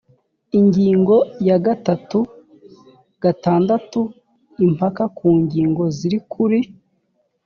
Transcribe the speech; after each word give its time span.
ingingo 0.59 1.15
ya 1.47 1.57
gatatu 1.65 2.19
gatandatu 3.23 4.01
impaka 4.65 5.03
ku 5.17 5.27
ngingo 5.41 5.83
ziri 5.97 6.19
kuri 6.31 6.59